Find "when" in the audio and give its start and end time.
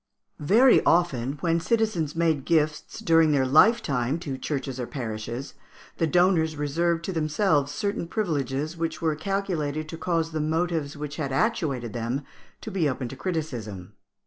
1.41-1.59